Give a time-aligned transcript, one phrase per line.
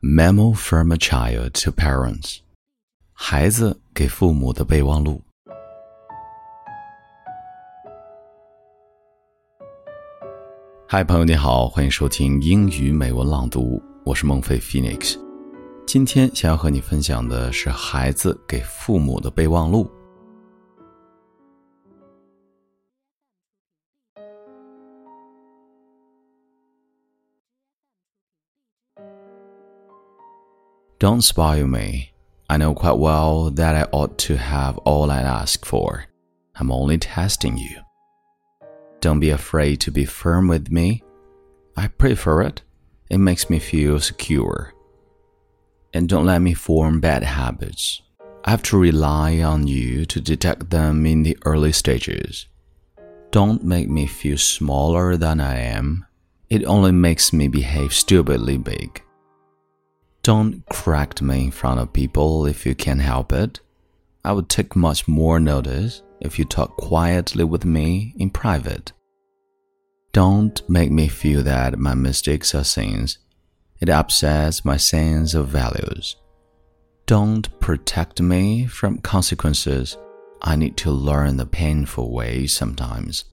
[0.00, 2.38] Memo from a child to parents，
[3.12, 5.20] 孩子给父母的备忘录。
[10.86, 15.18] 嗨，朋友你好，欢迎收听英语美文朗读，我是孟非 Phoenix。
[15.84, 19.90] 今天想要和你分享的是孩子给父母的备忘录。
[30.98, 32.12] Don't spoil me.
[32.50, 36.06] I know quite well that I ought to have all I ask for.
[36.56, 37.76] I'm only testing you.
[39.00, 41.04] Don't be afraid to be firm with me.
[41.76, 42.62] I prefer it.
[43.08, 44.74] It makes me feel secure.
[45.94, 48.02] And don't let me form bad habits.
[48.44, 52.46] I have to rely on you to detect them in the early stages.
[53.30, 56.06] Don't make me feel smaller than I am.
[56.50, 59.02] It only makes me behave stupidly big.
[60.28, 63.60] Don't correct me in front of people if you can help it.
[64.22, 68.92] I would take much more notice if you talk quietly with me in private.
[70.12, 73.16] Don't make me feel that my mistakes are sins.
[73.80, 76.16] It upsets my sense of values.
[77.06, 79.96] Don't protect me from consequences.
[80.42, 83.24] I need to learn the painful way sometimes.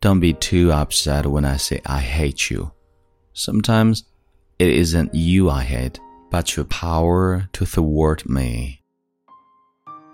[0.00, 2.72] Don't be too upset when I say I hate you.
[3.34, 4.02] Sometimes
[4.58, 8.82] it isn't you I hate, but your power to thwart me.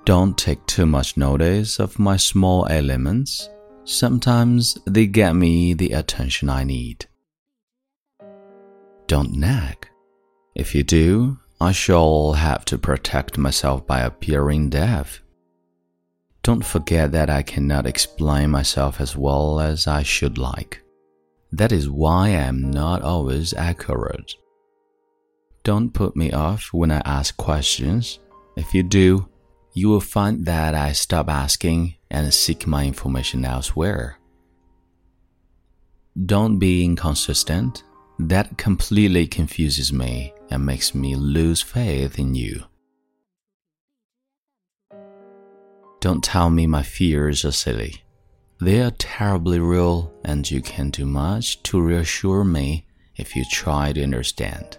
[0.05, 3.49] Don't take too much notice of my small ailments.
[3.85, 7.07] Sometimes they get me the attention I need.
[9.07, 9.89] Don't nag.
[10.55, 15.23] If you do, I shall have to protect myself by appearing deaf.
[16.43, 20.82] Don't forget that I cannot explain myself as well as I should like.
[21.53, 24.35] That is why I am not always accurate.
[25.65, 28.19] Don't put me off when I ask questions.
[28.57, 29.29] If you do,
[29.75, 34.19] you will find that I stop asking and seek my information elsewhere.
[36.27, 37.85] Don't be inconsistent.
[38.19, 42.65] That completely confuses me and makes me lose faith in you.
[46.01, 48.03] Don't tell me my fears are silly.
[48.63, 52.87] They are terribly real, and you can do much to reassure me
[53.17, 54.79] if you try to understand.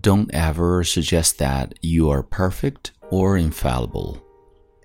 [0.00, 4.24] Don't ever suggest that you are perfect or infallible.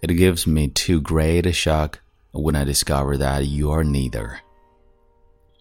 [0.01, 2.01] It gives me too great a shock
[2.31, 4.41] when I discover that you are neither.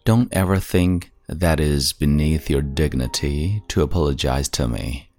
[0.06, 5.10] Don't ever think that is beneath your dignity to apologize to me.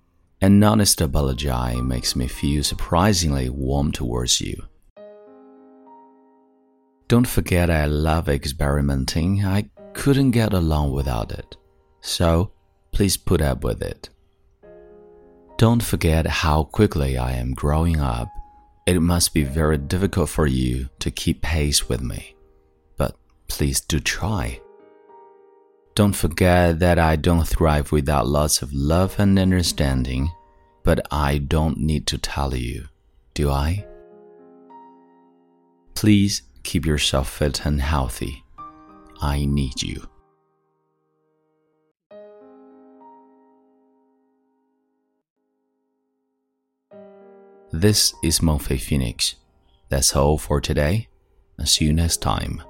[0.42, 4.64] An honest apology makes me feel surprisingly warm towards you.
[7.08, 9.46] Don't forget I love experimenting.
[9.46, 11.56] I couldn't get along without it.
[12.02, 12.52] So,
[12.92, 14.10] please put up with it.
[15.58, 18.28] Don't forget how quickly I am growing up.
[18.88, 22.36] It must be very difficult for you to keep pace with me.
[22.98, 23.16] But
[23.48, 24.60] please do try.
[25.94, 30.30] Don't forget that I don't thrive without lots of love and understanding,
[30.84, 32.88] but I don't need to tell you,
[33.34, 33.86] do I?
[35.94, 38.44] Please keep yourself fit and healthy.
[39.22, 40.10] I need you.
[47.72, 49.36] This is Mengfei Phoenix.
[49.90, 51.08] That's all for today.
[51.64, 52.62] See you next time.